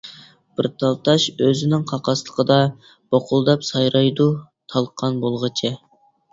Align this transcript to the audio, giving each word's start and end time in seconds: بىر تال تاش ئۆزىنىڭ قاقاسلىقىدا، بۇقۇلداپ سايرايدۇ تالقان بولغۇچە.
بىر 0.61 0.67
تال 0.83 0.95
تاش 1.09 1.25
ئۆزىنىڭ 1.47 1.83
قاقاسلىقىدا، 1.91 2.59
بۇقۇلداپ 3.17 3.69
سايرايدۇ 3.71 4.29
تالقان 4.75 5.25
بولغۇچە. 5.29 5.77